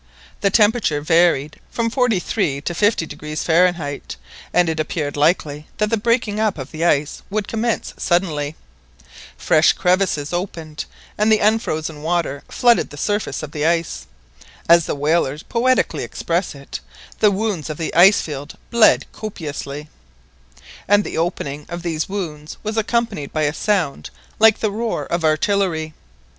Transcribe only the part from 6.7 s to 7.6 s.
the ice would